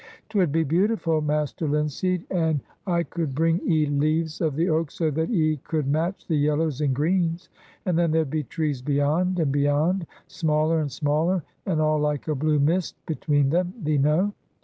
'Twould 0.29 0.51
be 0.51 0.63
beautiful, 0.63 1.21
Master 1.21 1.67
Linseed, 1.67 2.25
and 2.31 2.61
I 2.87 3.03
could 3.03 3.35
bring 3.35 3.61
'ee 3.71 3.85
leaves 3.85 4.41
of 4.41 4.55
the 4.55 4.67
oak 4.67 4.89
so 4.89 5.11
that 5.11 5.29
'ee 5.29 5.57
could 5.57 5.85
match 5.85 6.25
the 6.25 6.35
yellows 6.37 6.81
and 6.81 6.91
greens. 6.91 7.49
And 7.85 7.99
then 7.99 8.09
there'd 8.09 8.31
be 8.31 8.41
trees 8.41 8.81
beyond 8.81 9.37
and 9.39 9.51
beyond, 9.51 10.07
smaller 10.25 10.79
and 10.81 10.91
smaller, 10.91 11.43
and 11.67 11.79
all 11.79 11.99
like 11.99 12.27
a 12.27 12.33
blue 12.33 12.57
mist 12.59 12.95
between 13.05 13.51
them, 13.51 13.75
thee 13.79 13.99
know. 13.99 14.33